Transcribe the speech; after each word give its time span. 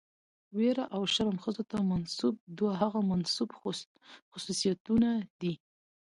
ويره 0.55 0.85
او 0.95 1.01
شرم 1.13 1.37
ښځو 1.43 1.63
ته 1.71 1.77
منسوب 1.91 2.35
دوه 2.57 2.73
هغه 2.81 2.99
منسوب 3.11 3.49
خصوصيتونه 4.31 5.09
دي، 5.39 5.53